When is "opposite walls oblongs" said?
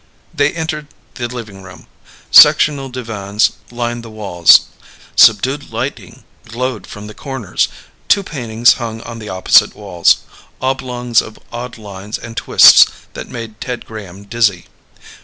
9.29-11.21